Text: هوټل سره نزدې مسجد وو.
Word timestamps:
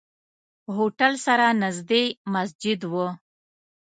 هوټل 0.77 1.13
سره 1.25 1.45
نزدې 1.61 2.03
مسجد 2.33 2.79
وو. 2.91 3.07